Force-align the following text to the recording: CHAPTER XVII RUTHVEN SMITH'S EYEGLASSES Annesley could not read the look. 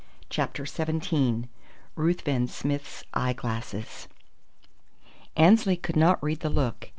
CHAPTER 0.31 0.65
XVII 0.65 1.47
RUTHVEN 1.95 2.47
SMITH'S 2.47 3.03
EYEGLASSES 3.13 4.07
Annesley 5.37 5.77
could 5.77 5.95
not 5.95 6.23
read 6.23 6.39
the 6.39 6.49
look. 6.49 6.89